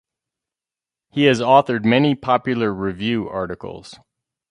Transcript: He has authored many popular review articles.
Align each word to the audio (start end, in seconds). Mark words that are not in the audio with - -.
He 1.11 1.25
has 1.25 1.41
authored 1.41 1.85
many 1.85 2.15
popular 2.15 2.73
review 2.73 3.29
articles. 3.29 3.99